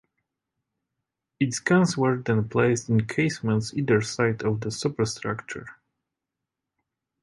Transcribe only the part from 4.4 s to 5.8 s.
of the superstructure.